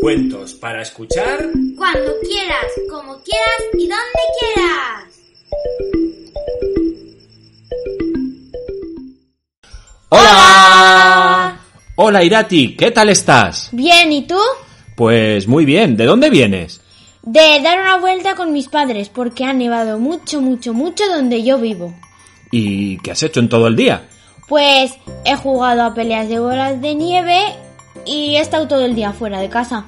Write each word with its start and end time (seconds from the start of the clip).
Cuentos 0.00 0.54
para 0.54 0.80
escuchar 0.80 1.50
Cuando 1.76 2.12
quieras, 2.22 2.66
como 2.90 3.20
quieras 3.22 3.62
y 3.74 3.86
donde 3.86 4.24
quieras. 4.38 5.20
¡Hola! 10.08 11.60
Hola 11.96 12.24
Irati, 12.24 12.76
¿qué 12.76 12.90
tal 12.92 13.10
estás? 13.10 13.68
Bien, 13.72 14.10
¿y 14.10 14.26
tú? 14.26 14.38
Pues 14.96 15.46
muy 15.46 15.66
bien, 15.66 15.98
¿de 15.98 16.06
dónde 16.06 16.30
vienes? 16.30 16.80
De 17.22 17.60
dar 17.62 17.78
una 17.80 17.98
vuelta 17.98 18.34
con 18.34 18.52
mis 18.52 18.68
padres 18.68 19.10
porque 19.10 19.44
ha 19.44 19.52
nevado 19.52 19.98
mucho, 19.98 20.40
mucho, 20.40 20.72
mucho 20.72 21.06
donde 21.08 21.42
yo 21.42 21.58
vivo. 21.58 21.94
¿Y 22.50 22.96
qué 22.98 23.10
has 23.10 23.22
hecho 23.22 23.40
en 23.40 23.50
todo 23.50 23.66
el 23.66 23.76
día? 23.76 24.08
Pues 24.48 24.94
he 25.26 25.36
jugado 25.36 25.82
a 25.82 25.94
peleas 25.94 26.28
de 26.30 26.38
bolas 26.38 26.80
de 26.80 26.94
nieve 26.94 27.54
y 28.10 28.36
he 28.36 28.40
estado 28.40 28.66
todo 28.66 28.84
el 28.84 28.96
día 28.96 29.12
fuera 29.12 29.40
de 29.40 29.48
casa. 29.48 29.84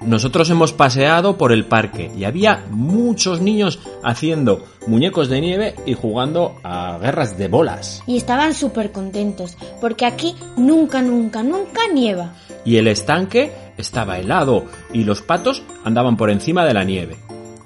Nosotros 0.00 0.48
hemos 0.50 0.72
paseado 0.72 1.36
por 1.36 1.52
el 1.52 1.66
parque 1.66 2.10
y 2.16 2.24
había 2.24 2.64
muchos 2.70 3.40
niños 3.40 3.80
haciendo 4.02 4.64
muñecos 4.86 5.28
de 5.28 5.40
nieve 5.40 5.74
y 5.84 5.94
jugando 5.94 6.56
a 6.62 6.98
guerras 6.98 7.36
de 7.36 7.48
bolas. 7.48 8.02
Y 8.06 8.16
estaban 8.16 8.54
súper 8.54 8.92
contentos 8.92 9.56
porque 9.80 10.06
aquí 10.06 10.36
nunca, 10.56 11.02
nunca, 11.02 11.42
nunca 11.42 11.80
nieva. 11.92 12.34
Y 12.64 12.76
el 12.76 12.88
estanque 12.88 13.52
estaba 13.76 14.18
helado 14.18 14.64
y 14.92 15.04
los 15.04 15.22
patos 15.22 15.62
andaban 15.84 16.16
por 16.16 16.30
encima 16.30 16.64
de 16.64 16.74
la 16.74 16.84
nieve. 16.84 17.16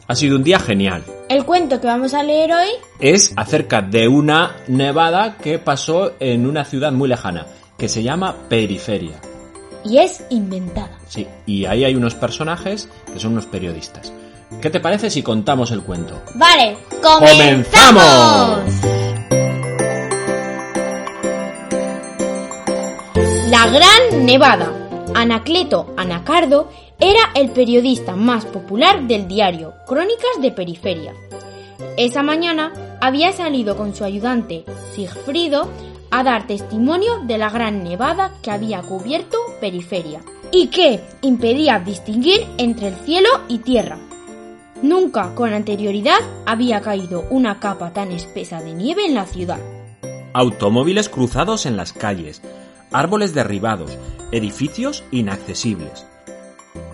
Ha 0.08 0.16
sido 0.16 0.36
un 0.36 0.42
día 0.42 0.58
genial. 0.58 1.04
El 1.28 1.44
cuento 1.44 1.80
que 1.80 1.86
vamos 1.86 2.14
a 2.14 2.24
leer 2.24 2.50
hoy 2.52 2.70
Es 2.98 3.32
acerca 3.36 3.80
de 3.80 4.08
una 4.08 4.56
nevada 4.66 5.36
que 5.36 5.60
pasó 5.60 6.14
en 6.18 6.46
una 6.46 6.64
ciudad 6.64 6.90
muy 6.90 7.08
lejana, 7.08 7.46
que 7.78 7.88
se 7.88 8.02
llama 8.02 8.34
Periferia. 8.48 9.20
Y 9.84 9.98
es 9.98 10.24
inventada. 10.30 10.98
Sí, 11.08 11.26
y 11.46 11.64
ahí 11.64 11.84
hay 11.84 11.94
unos 11.94 12.14
personajes 12.14 12.88
que 13.12 13.18
son 13.18 13.32
unos 13.32 13.46
periodistas. 13.46 14.12
¿Qué 14.60 14.70
te 14.70 14.80
parece 14.80 15.10
si 15.10 15.22
contamos 15.22 15.70
el 15.70 15.82
cuento? 15.82 16.20
Vale, 16.34 16.76
¡Comenzamos! 17.02 18.60
La 23.48 23.66
Gran 23.68 24.26
Nevada. 24.26 24.72
Anacleto 25.14 25.92
Anacardo 25.96 26.68
era 27.00 27.30
el 27.34 27.50
periodista 27.50 28.14
más 28.14 28.44
popular 28.44 29.06
del 29.08 29.26
diario 29.26 29.74
Crónicas 29.86 30.40
de 30.40 30.52
Periferia. 30.52 31.14
Esa 31.96 32.22
mañana 32.22 32.72
había 33.00 33.32
salido 33.32 33.76
con 33.76 33.94
su 33.94 34.04
ayudante 34.04 34.64
Sigfrido 34.94 35.68
a 36.10 36.22
dar 36.22 36.46
testimonio 36.46 37.20
de 37.24 37.38
la 37.38 37.50
gran 37.50 37.84
nevada 37.84 38.32
que 38.42 38.50
había 38.50 38.82
cubierto 38.82 39.38
Periferia 39.60 40.20
y 40.52 40.68
que 40.68 41.00
impedía 41.22 41.78
distinguir 41.78 42.46
entre 42.58 42.88
el 42.88 42.96
cielo 42.96 43.28
y 43.48 43.58
tierra. 43.58 43.98
Nunca 44.82 45.34
con 45.34 45.52
anterioridad 45.52 46.20
había 46.46 46.80
caído 46.80 47.24
una 47.30 47.60
capa 47.60 47.92
tan 47.92 48.10
espesa 48.12 48.62
de 48.62 48.72
nieve 48.72 49.04
en 49.04 49.14
la 49.14 49.26
ciudad. 49.26 49.60
Automóviles 50.32 51.08
cruzados 51.08 51.66
en 51.66 51.76
las 51.76 51.92
calles, 51.92 52.40
árboles 52.90 53.34
derribados, 53.34 53.98
edificios 54.32 55.04
inaccesibles. 55.10 56.06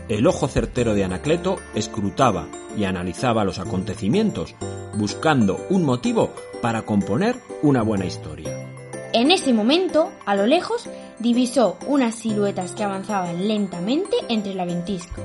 El 0.08 0.26
ojo 0.26 0.48
certero 0.48 0.94
de 0.94 1.04
Anacleto 1.04 1.58
escrutaba 1.74 2.46
y 2.76 2.84
analizaba 2.84 3.44
los 3.44 3.58
acontecimientos, 3.58 4.54
buscando 4.94 5.64
un 5.68 5.84
motivo 5.84 6.32
para 6.62 6.82
componer 6.82 7.36
una 7.62 7.82
buena 7.82 8.06
historia. 8.06 8.75
En 9.12 9.30
ese 9.30 9.52
momento, 9.52 10.12
a 10.24 10.34
lo 10.34 10.46
lejos, 10.46 10.88
divisó 11.18 11.78
unas 11.86 12.14
siluetas 12.14 12.72
que 12.72 12.84
avanzaban 12.84 13.48
lentamente 13.48 14.16
entre 14.28 14.54
la 14.54 14.64
ventisca. 14.64 15.22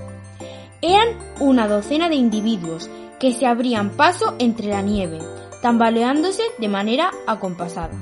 Eran 0.81 1.09
una 1.39 1.67
docena 1.67 2.09
de 2.09 2.15
individuos 2.15 2.89
que 3.19 3.33
se 3.33 3.45
abrían 3.45 3.91
paso 3.91 4.35
entre 4.39 4.67
la 4.67 4.81
nieve, 4.81 5.19
tambaleándose 5.61 6.43
de 6.57 6.67
manera 6.67 7.11
acompasada. 7.27 7.93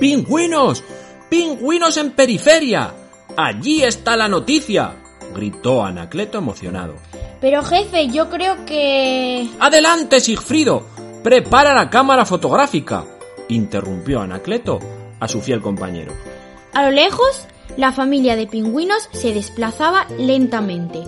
¡Pingüinos! 0.00 0.82
¡Pingüinos 1.28 1.96
en 1.96 2.12
periferia! 2.12 2.94
¡Allí 3.36 3.82
está 3.82 4.16
la 4.16 4.28
noticia! 4.28 4.94
gritó 5.34 5.84
Anacleto 5.84 6.38
emocionado. 6.38 6.94
Pero 7.40 7.62
jefe, 7.62 8.08
yo 8.08 8.30
creo 8.30 8.64
que... 8.64 9.48
¡Adelante, 9.60 10.20
Sigfrido! 10.20 10.86
¡Prepara 11.22 11.74
la 11.74 11.90
cámara 11.90 12.24
fotográfica! 12.24 13.04
interrumpió 13.48 14.20
Anacleto 14.20 14.97
a 15.20 15.28
su 15.28 15.40
fiel 15.40 15.60
compañero. 15.60 16.12
A 16.74 16.84
lo 16.84 16.90
lejos, 16.90 17.46
la 17.76 17.92
familia 17.92 18.36
de 18.36 18.46
pingüinos 18.46 19.08
se 19.12 19.32
desplazaba 19.32 20.06
lentamente. 20.18 21.02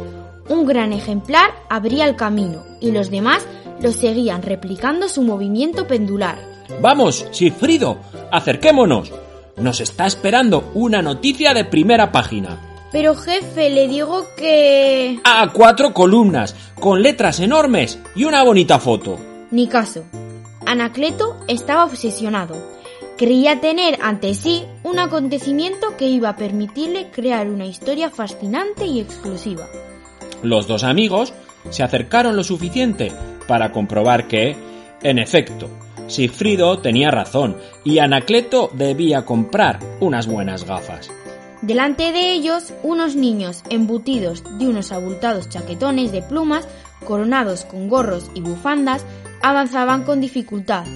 Un 0.48 0.66
gran 0.66 0.92
ejemplar 0.92 1.50
abría 1.68 2.06
el 2.06 2.16
camino 2.16 2.64
y 2.80 2.92
los 2.92 3.10
demás 3.10 3.46
lo 3.80 3.92
seguían 3.92 4.42
replicando 4.42 5.08
su 5.08 5.22
movimiento 5.22 5.86
pendular. 5.86 6.38
Vamos, 6.80 7.26
Sigfrido, 7.30 7.98
acerquémonos. 8.30 9.12
Nos 9.56 9.80
está 9.80 10.06
esperando 10.06 10.70
una 10.74 11.02
noticia 11.02 11.52
de 11.54 11.64
primera 11.64 12.12
página. 12.12 12.58
Pero 12.92 13.14
jefe, 13.14 13.70
le 13.70 13.86
digo 13.86 14.26
que... 14.36 15.20
A 15.22 15.52
cuatro 15.52 15.92
columnas, 15.92 16.56
con 16.78 17.02
letras 17.02 17.38
enormes 17.38 17.98
y 18.16 18.24
una 18.24 18.42
bonita 18.42 18.78
foto. 18.78 19.18
Ni 19.50 19.68
caso. 19.68 20.04
Anacleto 20.66 21.36
estaba 21.46 21.84
obsesionado. 21.84 22.56
Creía 23.20 23.60
tener 23.60 23.98
ante 24.00 24.32
sí 24.32 24.64
un 24.82 24.98
acontecimiento 24.98 25.94
que 25.98 26.06
iba 26.06 26.30
a 26.30 26.36
permitirle 26.36 27.10
crear 27.10 27.50
una 27.50 27.66
historia 27.66 28.08
fascinante 28.08 28.86
y 28.86 28.98
exclusiva. 28.98 29.68
Los 30.42 30.66
dos 30.66 30.84
amigos 30.84 31.34
se 31.68 31.82
acercaron 31.82 32.34
lo 32.34 32.42
suficiente 32.42 33.12
para 33.46 33.72
comprobar 33.72 34.26
que, 34.26 34.56
en 35.02 35.18
efecto, 35.18 35.68
Sigfrido 36.06 36.78
tenía 36.78 37.10
razón 37.10 37.58
y 37.84 37.98
Anacleto 37.98 38.70
debía 38.72 39.26
comprar 39.26 39.80
unas 40.00 40.26
buenas 40.26 40.64
gafas. 40.64 41.10
Delante 41.60 42.12
de 42.12 42.32
ellos, 42.32 42.72
unos 42.82 43.16
niños 43.16 43.64
embutidos 43.68 44.42
de 44.58 44.66
unos 44.66 44.92
abultados 44.92 45.50
chaquetones 45.50 46.10
de 46.10 46.22
plumas, 46.22 46.66
coronados 47.04 47.66
con 47.66 47.90
gorros 47.90 48.30
y 48.32 48.40
bufandas, 48.40 49.04
avanzaban 49.42 50.04
con 50.04 50.22
dificultad. 50.22 50.86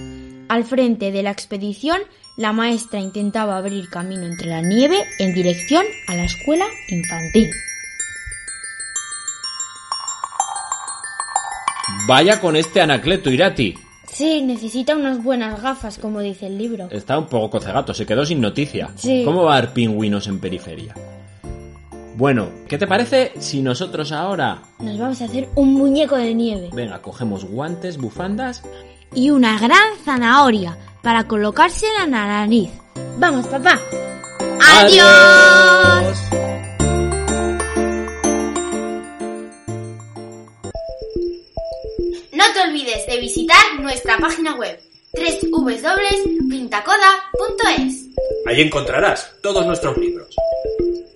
Al 0.47 0.63
frente 0.63 1.11
de 1.11 1.23
la 1.23 1.31
expedición, 1.31 1.99
la 2.37 2.51
maestra 2.53 2.99
intentaba 2.99 3.57
abrir 3.57 3.89
camino 3.89 4.23
entre 4.25 4.47
la 4.47 4.61
nieve 4.61 4.97
en 5.19 5.33
dirección 5.33 5.83
a 6.07 6.15
la 6.15 6.25
escuela 6.25 6.65
infantil. 6.89 7.49
Vaya 12.07 12.39
con 12.39 12.55
este 12.55 12.81
Anacleto 12.81 13.31
Irati. 13.31 13.75
Sí, 14.07 14.41
necesita 14.41 14.95
unas 14.95 15.23
buenas 15.23 15.61
gafas, 15.61 15.97
como 15.97 16.21
dice 16.21 16.47
el 16.47 16.57
libro. 16.57 16.87
Está 16.91 17.17
un 17.17 17.25
poco 17.25 17.49
cocegato, 17.49 17.93
se 17.93 18.05
quedó 18.05 18.25
sin 18.25 18.39
noticia. 18.39 18.91
Sí. 18.95 19.23
¿Cómo 19.25 19.43
va 19.43 19.55
a 19.55 19.57
haber 19.57 19.73
pingüinos 19.73 20.27
en 20.27 20.39
periferia? 20.39 20.93
Bueno, 22.15 22.47
¿qué 22.69 22.77
te 22.77 22.87
parece 22.87 23.33
si 23.39 23.61
nosotros 23.61 24.11
ahora, 24.13 24.61
Nos 24.79 24.97
vamos 24.97 25.21
a 25.21 25.25
hacer 25.25 25.49
un 25.55 25.73
muñeco 25.73 26.15
de 26.15 26.33
nieve. 26.33 26.69
venga, 26.73 27.01
cogemos 27.01 27.43
guantes, 27.43 27.97
bufandas 27.97 28.63
Y 29.13 29.29
una 29.29 29.59
gran 29.59 29.97
zanahoria 30.03 30.77
para 31.01 31.27
colocársela 31.27 32.03
en 32.03 32.11
la 32.11 32.25
nariz. 32.25 32.71
Vamos, 33.17 33.47
papá. 33.47 33.79
¡Adiós! 34.59 36.17
No 42.33 42.43
te 42.53 42.61
olvides 42.67 43.07
de 43.07 43.17
visitar 43.19 43.79
nuestra 43.79 44.17
página 44.17 44.55
web 44.55 44.77
www.pintacoda.es. 45.13 48.05
Ahí 48.45 48.61
encontrarás 48.61 49.31
todos 49.41 49.65
nuestros 49.65 49.97
libros. 49.97 50.35